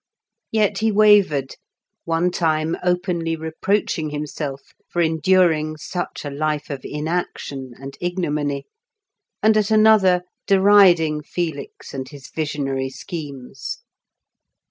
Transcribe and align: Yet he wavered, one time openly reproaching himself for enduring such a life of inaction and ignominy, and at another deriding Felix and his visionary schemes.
Yet 0.51 0.79
he 0.79 0.91
wavered, 0.91 1.57
one 2.05 2.31
time 2.31 2.75
openly 2.83 3.35
reproaching 3.35 4.09
himself 4.09 4.73
for 4.89 4.99
enduring 4.99 5.77
such 5.77 6.25
a 6.25 6.31
life 6.31 6.71
of 6.71 6.81
inaction 6.83 7.73
and 7.75 7.95
ignominy, 8.01 8.65
and 9.43 9.55
at 9.55 9.69
another 9.69 10.23
deriding 10.47 11.21
Felix 11.21 11.93
and 11.93 12.09
his 12.09 12.31
visionary 12.31 12.89
schemes. 12.89 13.83